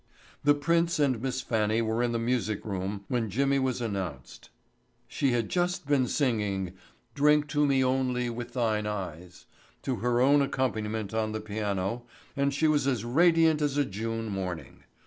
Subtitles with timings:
[0.43, 4.49] The prince and Miss Fannie were in the music room when Jimmy was announced.
[5.07, 6.73] She had just been singing
[7.13, 9.45] "Drink to Me Only With Thine Eyes"
[9.83, 14.27] to her own accompaniment on the piano and she was as radiant as a June
[14.27, 14.85] morning.